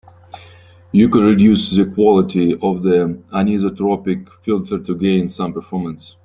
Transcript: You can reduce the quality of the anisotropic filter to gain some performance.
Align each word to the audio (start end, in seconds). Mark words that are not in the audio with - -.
You 0.91 1.09
can 1.09 1.21
reduce 1.25 1.69
the 1.69 1.85
quality 1.85 2.53
of 2.59 2.81
the 2.81 3.21
anisotropic 3.33 4.27
filter 4.43 4.79
to 4.79 4.95
gain 4.95 5.29
some 5.29 5.53
performance. 5.53 6.15